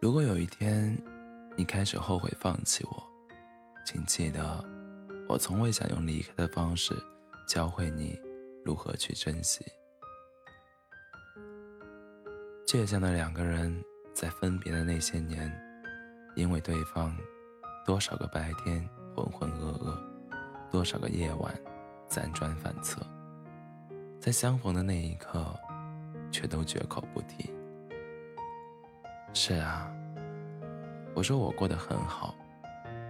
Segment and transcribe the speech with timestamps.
[0.00, 0.96] 如果有一天
[1.56, 3.02] 你开始后悔放弃我，
[3.84, 4.64] 请记得，
[5.28, 6.94] 我从未想用离开的方式
[7.48, 8.18] 教会你
[8.64, 9.64] 如何去珍惜。
[12.66, 13.82] 倔强的两个人
[14.14, 15.50] 在分别的那些年，
[16.36, 17.16] 因为对方
[17.84, 19.98] 多少个白天浑浑噩噩，
[20.70, 21.52] 多少个夜晚
[22.08, 23.00] 辗转反侧，
[24.20, 25.58] 在相逢的那一刻，
[26.30, 27.50] 却都绝口不提。
[29.34, 29.92] 是啊，
[31.14, 32.34] 我说我过得很好，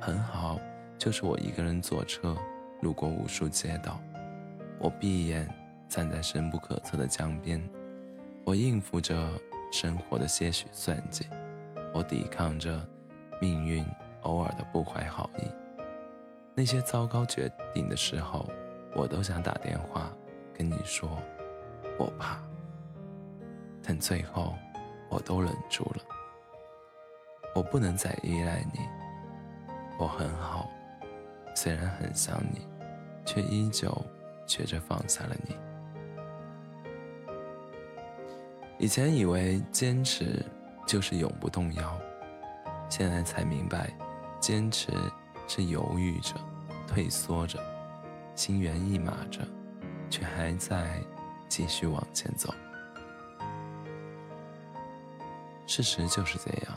[0.00, 0.58] 很好，
[0.98, 2.36] 就是我一个人坐车
[2.82, 4.00] 路过无数街道，
[4.78, 5.48] 我闭眼
[5.88, 7.62] 站在深不可测的江边，
[8.44, 9.30] 我应付着
[9.72, 11.26] 生活的些许算计，
[11.94, 12.86] 我抵抗着
[13.40, 13.84] 命运
[14.22, 15.42] 偶尔的不怀好意。
[16.54, 18.50] 那些糟糕决定的时候，
[18.94, 20.12] 我都想打电话
[20.52, 21.08] 跟你说，
[21.98, 22.42] 我怕，
[23.82, 24.54] 但最后。
[25.12, 26.04] 我都忍住了，
[27.52, 28.78] 我不能再依赖你。
[29.98, 30.70] 我很好，
[31.56, 32.64] 虽然很想你，
[33.26, 33.92] 却依旧
[34.46, 35.56] 学着放下了你。
[38.78, 40.46] 以前以为坚持
[40.86, 42.00] 就是永不动摇，
[42.88, 43.92] 现在才明白，
[44.38, 44.92] 坚持
[45.48, 46.36] 是犹豫着、
[46.86, 47.58] 退缩着、
[48.36, 49.40] 心猿意马着，
[50.08, 51.02] 却还在
[51.48, 52.54] 继续往前走。
[55.70, 56.76] 事实就是这样。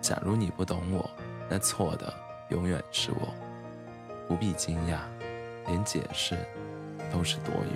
[0.00, 1.08] 假如你不懂我，
[1.48, 2.12] 那错的
[2.48, 3.32] 永远是我。
[4.26, 4.98] 不必惊讶，
[5.68, 6.36] 连解释
[7.12, 7.70] 都是多余。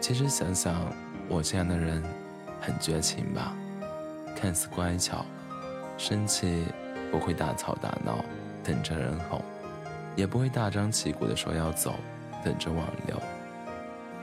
[0.00, 0.90] 其实想想，
[1.28, 2.02] 我这样的人
[2.58, 3.52] 很绝情吧？
[4.34, 5.22] 看似乖巧，
[5.98, 6.64] 生气
[7.10, 8.24] 不会大吵大闹，
[8.64, 9.38] 等着人哄，
[10.16, 11.94] 也不会大张旗鼓的说要走，
[12.42, 13.20] 等着挽留。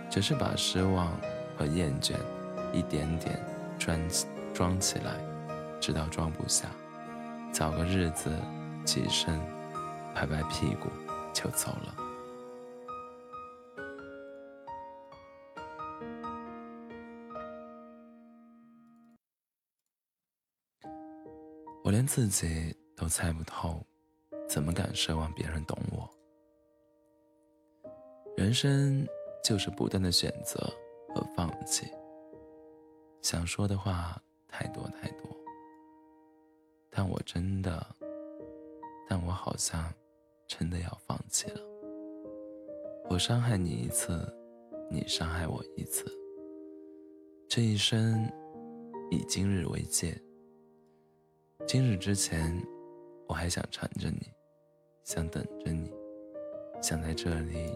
[0.09, 1.15] 只是把失望
[1.55, 2.15] 和厌倦
[2.73, 3.39] 一点点
[3.77, 3.99] 装
[4.53, 5.13] 装起来，
[5.79, 6.67] 直到装不下，
[7.53, 8.35] 找个日子
[8.85, 9.39] 起身，
[10.15, 10.89] 拍拍屁股
[11.31, 11.95] 就走了。
[21.83, 23.85] 我连自己都猜不透，
[24.47, 26.09] 怎么敢奢望别人懂我？
[28.35, 29.07] 人生。
[29.49, 30.59] 就是不断的选择
[31.07, 31.87] 和放弃。
[33.23, 34.15] 想说的话
[34.47, 35.27] 太多太多，
[36.91, 37.83] 但我真的，
[39.07, 39.91] 但我好像
[40.47, 41.59] 真的要放弃了。
[43.09, 44.23] 我伤害你一次，
[44.87, 46.05] 你伤害我一次。
[47.47, 48.31] 这一生
[49.09, 50.15] 以今日为界。
[51.65, 52.55] 今日之前，
[53.27, 54.31] 我还想缠着你，
[55.03, 55.91] 想等着你，
[56.83, 57.75] 想在这里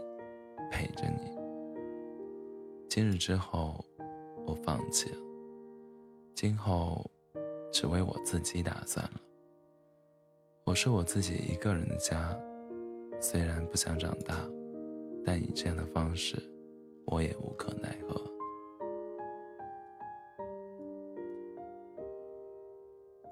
[0.69, 1.42] 陪着你。
[2.95, 3.83] 今日之后，
[4.45, 5.17] 我放弃了。
[6.35, 7.03] 今后，
[7.71, 9.19] 只为我自己打算了。
[10.63, 12.39] 我是我自己一个人的家，
[13.19, 14.47] 虽然不想长大，
[15.25, 16.37] 但以这样的方式，
[17.07, 18.22] 我也无可奈何